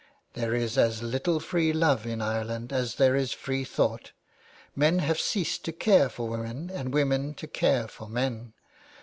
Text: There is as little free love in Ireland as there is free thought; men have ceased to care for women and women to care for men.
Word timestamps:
There 0.33 0.55
is 0.55 0.79
as 0.79 1.03
little 1.03 1.39
free 1.39 1.71
love 1.71 2.07
in 2.07 2.23
Ireland 2.23 2.73
as 2.73 2.95
there 2.95 3.15
is 3.15 3.33
free 3.33 3.63
thought; 3.63 4.13
men 4.75 4.97
have 4.97 5.19
ceased 5.19 5.63
to 5.65 5.71
care 5.71 6.09
for 6.09 6.27
women 6.27 6.71
and 6.73 6.91
women 6.91 7.35
to 7.35 7.45
care 7.45 7.87
for 7.87 8.09
men. 8.09 8.53